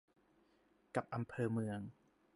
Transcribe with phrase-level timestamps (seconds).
[0.95, 1.79] กับอำเภอเมือง